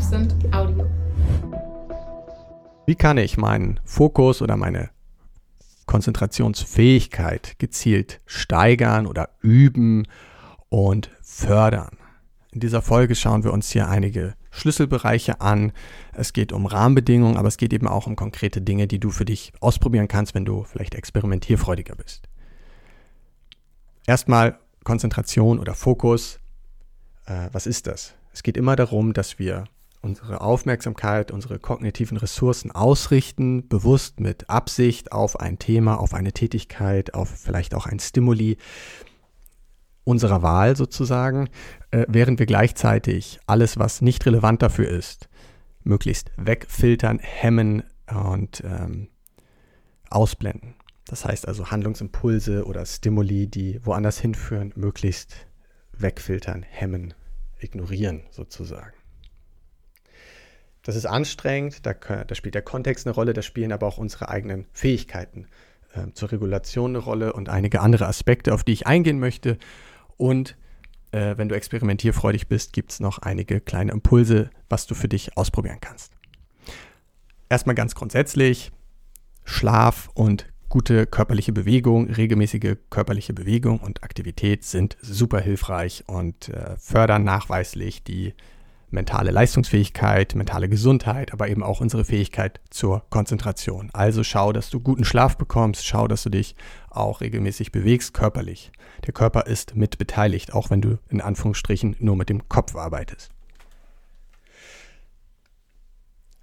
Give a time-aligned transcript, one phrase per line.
[0.00, 0.86] Absent Audio.
[2.86, 4.88] Wie kann ich meinen Fokus oder meine
[5.84, 10.06] Konzentrationsfähigkeit gezielt steigern oder üben
[10.70, 11.98] und fördern?
[12.50, 15.70] In dieser Folge schauen wir uns hier einige Schlüsselbereiche an.
[16.14, 19.26] Es geht um Rahmenbedingungen, aber es geht eben auch um konkrete Dinge, die du für
[19.26, 22.26] dich ausprobieren kannst, wenn du vielleicht experimentierfreudiger bist.
[24.06, 26.40] Erstmal Konzentration oder Fokus.
[27.26, 28.14] Äh, was ist das?
[28.32, 29.64] Es geht immer darum, dass wir
[30.02, 37.14] unsere Aufmerksamkeit, unsere kognitiven Ressourcen ausrichten, bewusst mit Absicht auf ein Thema, auf eine Tätigkeit,
[37.14, 38.56] auf vielleicht auch ein Stimuli
[40.04, 41.48] unserer Wahl sozusagen,
[41.90, 45.28] äh, während wir gleichzeitig alles, was nicht relevant dafür ist,
[45.84, 49.08] möglichst wegfiltern, hemmen und ähm,
[50.08, 50.74] ausblenden.
[51.06, 55.46] Das heißt also Handlungsimpulse oder Stimuli, die woanders hinführen, möglichst
[55.92, 57.14] wegfiltern, hemmen,
[57.58, 58.94] ignorieren sozusagen.
[60.82, 64.28] Das ist anstrengend, da, da, spielt der Kontext eine Rolle, da spielen aber auch unsere
[64.28, 65.46] eigenen Fähigkeiten
[65.94, 69.58] äh, zur Regulation eine Rolle und einige andere Aspekte, auf die ich eingehen möchte.
[70.16, 70.56] Und
[71.12, 75.36] äh, wenn du experimentierfreudig bist, gibt es noch einige kleine Impulse, was du für dich
[75.36, 76.12] ausprobieren kannst.
[77.48, 78.70] Erstmal ganz grundsätzlich,
[79.44, 86.76] Schlaf und gute körperliche Bewegung, regelmäßige körperliche Bewegung und Aktivität sind super hilfreich und äh,
[86.78, 88.34] fördern nachweislich die
[88.90, 93.90] mentale Leistungsfähigkeit, mentale Gesundheit, aber eben auch unsere Fähigkeit zur Konzentration.
[93.92, 96.56] Also schau, dass du guten Schlaf bekommst, schau, dass du dich
[96.90, 98.72] auch regelmäßig bewegst körperlich.
[99.06, 103.30] Der Körper ist mit beteiligt, auch wenn du in Anführungsstrichen nur mit dem Kopf arbeitest.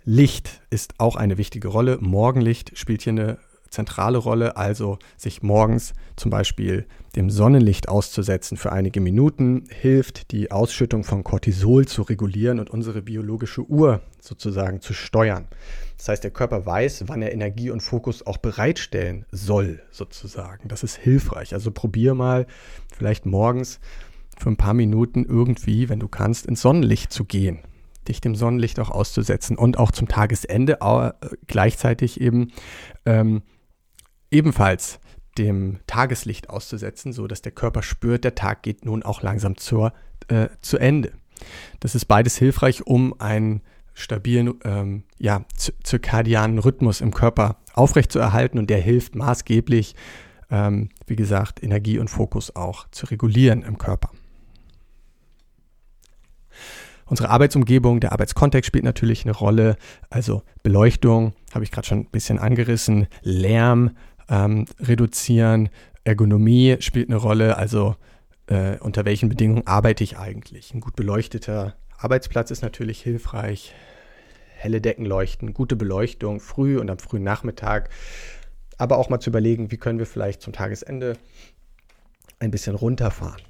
[0.09, 1.97] Licht ist auch eine wichtige Rolle.
[1.99, 3.39] Morgenlicht spielt hier eine
[3.69, 10.51] zentrale Rolle, also sich morgens zum Beispiel dem Sonnenlicht auszusetzen für einige Minuten, hilft die
[10.51, 15.47] Ausschüttung von Cortisol zu regulieren und unsere biologische Uhr sozusagen zu steuern.
[15.97, 20.67] Das heißt, der Körper weiß, wann er Energie und Fokus auch bereitstellen soll, sozusagen.
[20.67, 21.53] Das ist hilfreich.
[21.53, 22.45] Also probier mal
[22.95, 23.79] vielleicht morgens
[24.37, 27.59] für ein paar Minuten irgendwie, wenn du kannst, ins Sonnenlicht zu gehen
[28.07, 31.11] dich dem Sonnenlicht auch auszusetzen und auch zum Tagesende äh,
[31.47, 32.51] gleichzeitig eben
[33.05, 33.41] ähm,
[34.31, 34.99] ebenfalls
[35.37, 39.93] dem Tageslicht auszusetzen, so dass der Körper spürt, der Tag geht nun auch langsam zur,
[40.27, 41.13] äh, zu Ende.
[41.79, 43.61] Das ist beides hilfreich, um einen
[43.93, 45.45] stabilen ähm, ja,
[45.83, 49.95] zirkadianen Rhythmus im Körper aufrechtzuerhalten und der hilft maßgeblich,
[50.49, 54.11] ähm, wie gesagt, Energie und Fokus auch zu regulieren im Körper.
[57.05, 59.77] Unsere Arbeitsumgebung, der Arbeitskontext spielt natürlich eine Rolle.
[60.09, 63.91] Also Beleuchtung, habe ich gerade schon ein bisschen angerissen, Lärm,
[64.29, 65.69] ähm, reduzieren.
[66.03, 67.95] Ergonomie spielt eine Rolle, also
[68.47, 70.73] äh, unter welchen Bedingungen arbeite ich eigentlich.
[70.73, 73.73] Ein gut beleuchteter Arbeitsplatz ist natürlich hilfreich.
[74.55, 77.89] Helle Decken leuchten, gute Beleuchtung früh und am frühen Nachmittag.
[78.77, 81.17] Aber auch mal zu überlegen, wie können wir vielleicht zum Tagesende
[82.39, 83.41] ein bisschen runterfahren.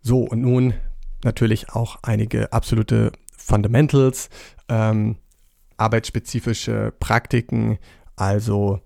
[0.00, 0.74] So, und nun
[1.24, 4.30] natürlich auch einige absolute Fundamentals.
[4.68, 5.16] Ähm,
[5.78, 7.78] arbeitsspezifische Praktiken,
[8.16, 8.80] also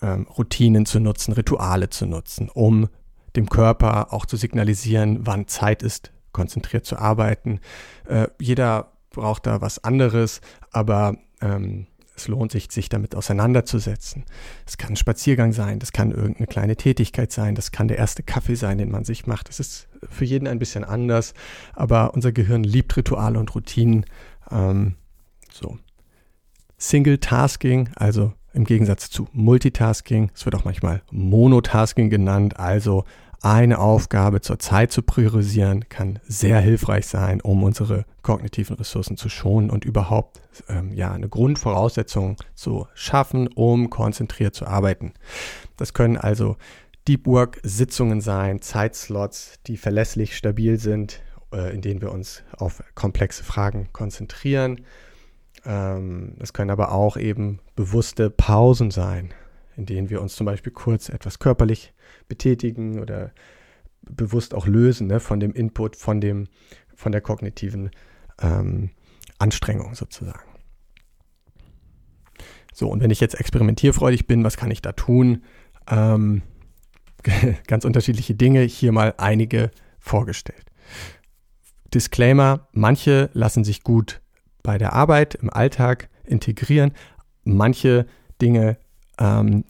[0.00, 2.88] ähm, Routinen zu nutzen, Rituale zu nutzen, um
[3.34, 7.60] dem Körper auch zu signalisieren, wann Zeit ist, konzentriert zu arbeiten.
[8.06, 11.86] Äh, jeder braucht da was anderes, aber ähm,
[12.16, 14.24] es lohnt sich, sich damit auseinanderzusetzen.
[14.66, 18.22] Es kann ein Spaziergang sein, das kann irgendeine kleine Tätigkeit sein, das kann der erste
[18.22, 19.48] Kaffee sein, den man sich macht.
[19.48, 21.34] Das ist für jeden ein bisschen anders,
[21.74, 24.06] aber unser Gehirn liebt Rituale und Routinen.
[24.50, 24.96] Ähm,
[25.52, 25.78] so.
[26.78, 33.04] Single Tasking, also im Gegensatz zu Multitasking, es wird auch manchmal Monotasking genannt, also
[33.42, 39.28] eine Aufgabe zur Zeit zu priorisieren, kann sehr hilfreich sein, um unsere kognitiven Ressourcen zu
[39.28, 45.12] schonen und überhaupt ähm, ja, eine Grundvoraussetzung zu schaffen, um konzentriert zu arbeiten.
[45.76, 46.56] Das können also
[47.06, 51.22] Deep Work Sitzungen sein, Zeitslots, die verlässlich stabil sind,
[51.52, 54.80] äh, in denen wir uns auf komplexe Fragen konzentrieren.
[55.66, 59.34] Ähm, es können aber auch eben bewusste Pausen sein,
[59.76, 61.92] in denen wir uns zum Beispiel kurz etwas körperlich
[62.28, 63.32] betätigen oder
[64.02, 66.46] bewusst auch lösen ne, von dem Input, von, dem,
[66.94, 67.90] von der kognitiven
[68.40, 68.90] ähm,
[69.38, 70.48] Anstrengung sozusagen.
[72.72, 75.42] So, und wenn ich jetzt experimentierfreudig bin, was kann ich da tun?
[75.88, 76.42] Ähm,
[77.66, 80.64] ganz unterschiedliche Dinge, hier mal einige vorgestellt.
[81.92, 84.20] Disclaimer, manche lassen sich gut
[84.66, 86.92] bei der Arbeit, im Alltag integrieren.
[87.44, 88.06] Manche
[88.42, 88.76] Dinge
[89.18, 89.64] ähm,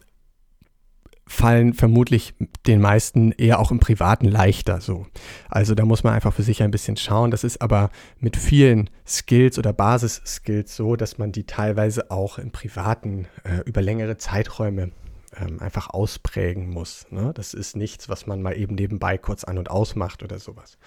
[1.28, 2.34] fallen vermutlich
[2.66, 5.06] den meisten eher auch im Privaten leichter so.
[5.48, 7.30] Also da muss man einfach für sich ein bisschen schauen.
[7.30, 7.90] Das ist aber
[8.20, 13.82] mit vielen Skills oder Basis-Skills so, dass man die teilweise auch im Privaten äh, über
[13.82, 14.92] längere Zeiträume
[15.36, 17.06] ähm, einfach ausprägen muss.
[17.10, 17.32] Ne?
[17.34, 20.78] Das ist nichts, was man mal eben nebenbei kurz an und ausmacht oder sowas.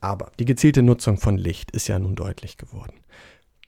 [0.00, 2.94] Aber die gezielte Nutzung von Licht ist ja nun deutlich geworden.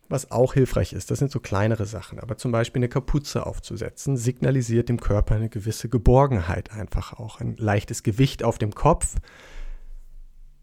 [0.09, 4.19] Was auch hilfreich ist, das sind so kleinere Sachen, aber zum Beispiel eine Kapuze aufzusetzen,
[4.19, 7.41] signalisiert dem Körper eine gewisse Geborgenheit einfach auch.
[7.41, 9.17] Ein leichtes Gewicht auf dem Kopf,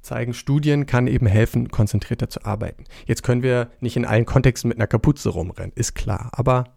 [0.02, 2.84] zeigen Studien, kann eben helfen, konzentrierter zu arbeiten.
[3.08, 6.76] Jetzt können wir nicht in allen Kontexten mit einer Kapuze rumrennen, ist klar, aber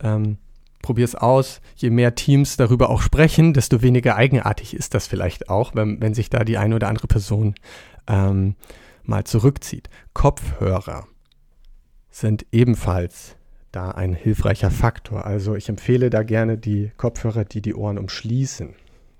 [0.00, 0.38] ähm,
[0.84, 1.60] probier es aus.
[1.76, 6.14] Je mehr Teams darüber auch sprechen, desto weniger eigenartig ist das vielleicht auch, wenn, wenn
[6.14, 7.54] sich da die eine oder andere Person
[8.06, 8.54] ähm,
[9.02, 9.88] mal zurückzieht.
[10.12, 11.06] Kopfhörer
[12.10, 13.36] sind ebenfalls
[13.72, 15.24] da ein hilfreicher Faktor.
[15.24, 18.74] Also ich empfehle da gerne die Kopfhörer, die die Ohren umschließen,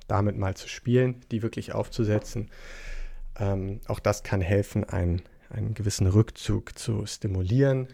[0.06, 2.50] damit mal zu spielen, die wirklich aufzusetzen.
[3.36, 7.88] Ähm, auch das kann helfen, einen, einen gewissen Rückzug zu stimulieren.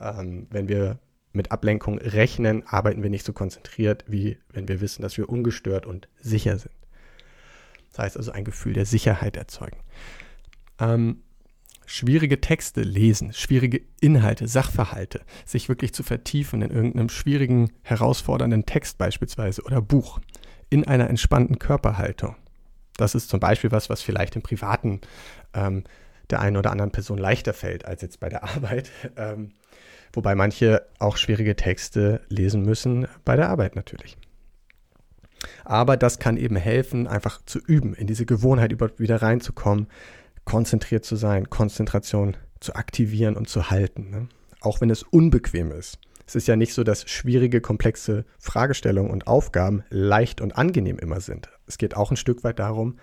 [0.00, 0.98] Ähm, wenn wir
[1.32, 5.86] mit Ablenkung rechnen, arbeiten wir nicht so konzentriert, wie wenn wir wissen, dass wir ungestört
[5.86, 6.74] und sicher sind.
[7.90, 9.78] Das heißt also ein Gefühl der Sicherheit erzeugen.
[10.78, 11.22] Ähm,
[11.86, 18.98] schwierige Texte lesen, schwierige Inhalte, Sachverhalte, sich wirklich zu vertiefen in irgendeinem schwierigen, herausfordernden Text
[18.98, 20.20] beispielsweise oder Buch
[20.70, 22.36] in einer entspannten Körperhaltung.
[22.96, 25.00] Das ist zum Beispiel was, was vielleicht im Privaten
[25.54, 25.84] ähm,
[26.30, 28.90] der einen oder anderen Person leichter fällt als jetzt bei der Arbeit.
[29.16, 29.52] Ähm,
[30.12, 34.16] wobei manche auch schwierige Texte lesen müssen bei der Arbeit natürlich.
[35.64, 39.88] Aber das kann eben helfen, einfach zu üben, in diese Gewohnheit überhaupt wieder reinzukommen,
[40.44, 44.10] konzentriert zu sein, Konzentration zu aktivieren und zu halten.
[44.10, 44.28] Ne?
[44.60, 45.98] Auch wenn es unbequem ist.
[46.26, 51.20] Es ist ja nicht so, dass schwierige, komplexe Fragestellungen und Aufgaben leicht und angenehm immer
[51.20, 51.50] sind.
[51.66, 52.98] Es geht auch ein Stück weit darum,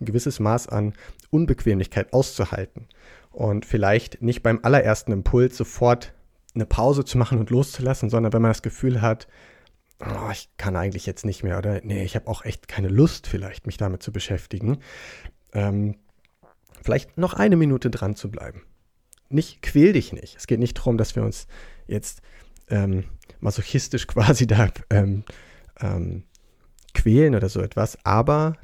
[0.00, 0.94] ein gewisses Maß an
[1.30, 2.88] Unbequemlichkeit auszuhalten
[3.30, 6.14] und vielleicht nicht beim allerersten Impuls sofort
[6.54, 9.26] eine Pause zu machen und loszulassen, sondern wenn man das Gefühl hat,
[10.00, 13.26] oh, ich kann eigentlich jetzt nicht mehr oder nee, ich habe auch echt keine Lust
[13.26, 14.78] vielleicht, mich damit zu beschäftigen,
[15.52, 15.96] ähm,
[16.82, 18.62] vielleicht noch eine Minute dran zu bleiben.
[19.28, 20.36] Nicht quäl dich nicht.
[20.36, 21.46] Es geht nicht darum, dass wir uns
[21.86, 22.20] jetzt
[22.68, 23.04] ähm,
[23.40, 25.24] masochistisch quasi da ähm,
[25.80, 26.24] ähm,
[26.94, 28.56] quälen oder so etwas, aber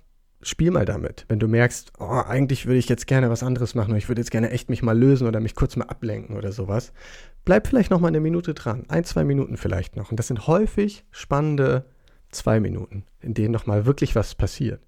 [0.43, 1.25] spiel mal damit.
[1.29, 4.21] Wenn du merkst, oh, eigentlich würde ich jetzt gerne was anderes machen oder ich würde
[4.21, 6.93] jetzt gerne echt mich mal lösen oder mich kurz mal ablenken oder sowas,
[7.45, 8.85] bleib vielleicht noch mal eine Minute dran.
[8.89, 10.11] Ein, zwei Minuten vielleicht noch.
[10.11, 11.85] Und das sind häufig spannende
[12.31, 14.83] zwei Minuten, in denen noch mal wirklich was passiert.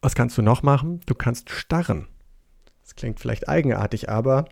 [0.00, 1.00] Was kannst du noch machen?
[1.06, 2.08] Du kannst starren.
[2.82, 4.46] Das klingt vielleicht eigenartig, aber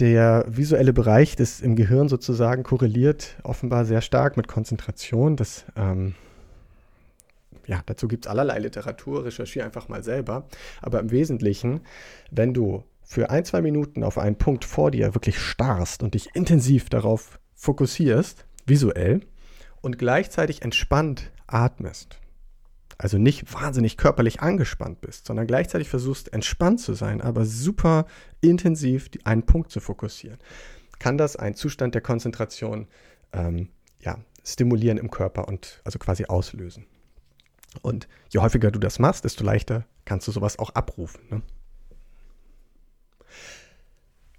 [0.00, 5.36] der visuelle Bereich des im Gehirn sozusagen korreliert offenbar sehr stark mit Konzentration.
[5.36, 6.14] Das, ähm,
[7.66, 10.48] ja, dazu gibt es allerlei Literatur, recherchiere einfach mal selber.
[10.80, 11.80] Aber im Wesentlichen,
[12.30, 16.34] wenn du für ein, zwei Minuten auf einen Punkt vor dir wirklich starrst und dich
[16.34, 19.20] intensiv darauf fokussierst, visuell,
[19.82, 22.19] und gleichzeitig entspannt atmest,
[23.00, 28.06] also nicht wahnsinnig körperlich angespannt bist, sondern gleichzeitig versuchst entspannt zu sein, aber super
[28.42, 30.38] intensiv einen Punkt zu fokussieren,
[30.98, 32.88] kann das einen Zustand der Konzentration
[33.32, 33.70] ähm,
[34.00, 36.84] ja, stimulieren im Körper und also quasi auslösen.
[37.80, 41.22] Und je häufiger du das machst, desto leichter kannst du sowas auch abrufen.
[41.30, 41.42] Ne?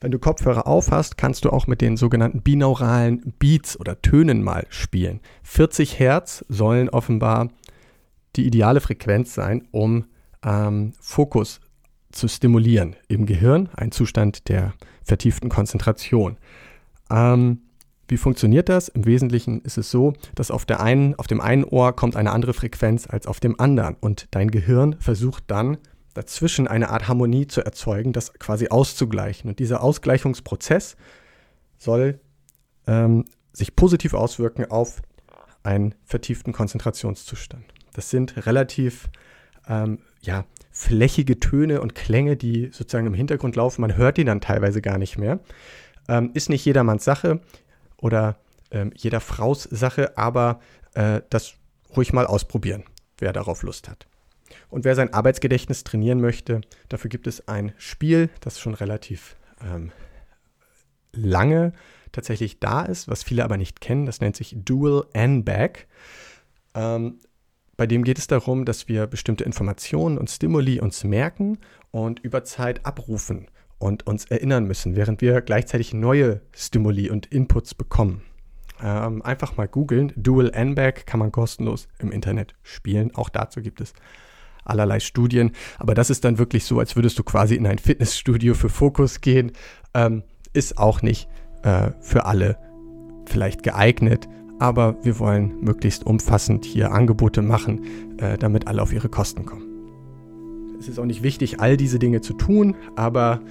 [0.01, 4.67] Wenn du Kopfhörer aufhast, kannst du auch mit den sogenannten binauralen Beats oder Tönen mal
[4.69, 5.19] spielen.
[5.43, 7.49] 40 Hertz sollen offenbar
[8.35, 10.05] die ideale Frequenz sein, um
[10.43, 11.59] ähm, Fokus
[12.11, 14.73] zu stimulieren im Gehirn, ein Zustand der
[15.03, 16.37] vertieften Konzentration.
[17.09, 17.61] Ähm,
[18.07, 18.89] wie funktioniert das?
[18.89, 22.31] Im Wesentlichen ist es so, dass auf, der einen, auf dem einen Ohr kommt eine
[22.31, 25.77] andere Frequenz als auf dem anderen und dein Gehirn versucht dann
[26.13, 29.49] dazwischen eine Art Harmonie zu erzeugen, das quasi auszugleichen.
[29.49, 30.97] Und dieser Ausgleichungsprozess
[31.77, 32.19] soll
[32.85, 35.01] ähm, sich positiv auswirken auf
[35.63, 37.63] einen vertieften Konzentrationszustand.
[37.93, 39.09] Das sind relativ
[39.67, 43.81] ähm, ja, flächige Töne und Klänge, die sozusagen im Hintergrund laufen.
[43.81, 45.39] Man hört die dann teilweise gar nicht mehr.
[46.07, 47.41] Ähm, ist nicht jedermanns Sache
[47.97, 48.37] oder
[48.71, 50.59] ähm, jeder Fraus Sache, aber
[50.93, 51.53] äh, das
[51.95, 52.83] ruhig mal ausprobieren,
[53.17, 54.07] wer darauf Lust hat.
[54.69, 59.91] Und wer sein Arbeitsgedächtnis trainieren möchte, dafür gibt es ein Spiel, das schon relativ ähm,
[61.13, 61.73] lange
[62.11, 64.05] tatsächlich da ist, was viele aber nicht kennen.
[64.05, 65.87] Das nennt sich Dual N-Back.
[66.73, 67.19] Ähm,
[67.77, 71.57] bei dem geht es darum, dass wir bestimmte Informationen und Stimuli uns merken
[71.91, 73.47] und über Zeit abrufen
[73.79, 78.21] und uns erinnern müssen, während wir gleichzeitig neue Stimuli und Inputs bekommen.
[78.83, 80.11] Ähm, einfach mal googeln.
[80.15, 83.13] Dual N-Back kann man kostenlos im Internet spielen.
[83.15, 83.93] Auch dazu gibt es
[84.63, 85.51] allerlei Studien.
[85.79, 89.21] Aber das ist dann wirklich so, als würdest du quasi in ein Fitnessstudio für Fokus
[89.21, 89.51] gehen.
[89.93, 90.23] Ähm,
[90.53, 91.27] ist auch nicht
[91.63, 92.57] äh, für alle
[93.25, 94.27] vielleicht geeignet.
[94.61, 97.81] Aber wir wollen möglichst umfassend hier Angebote machen,
[98.19, 99.63] äh, damit alle auf ihre Kosten kommen.
[100.79, 103.41] Es ist auch nicht wichtig, all diese Dinge zu tun, aber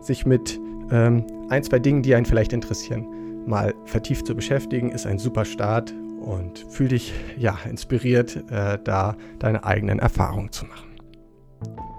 [0.00, 0.60] sich mit
[0.92, 3.04] ähm, ein, zwei Dingen, die einen vielleicht interessieren,
[3.48, 9.16] mal vertieft zu beschäftigen, ist ein super Start und fühl dich ja inspiriert, äh, da
[9.40, 11.89] deine eigenen Erfahrungen zu machen.